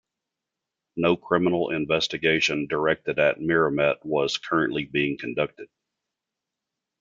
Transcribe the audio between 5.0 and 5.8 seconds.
conducted.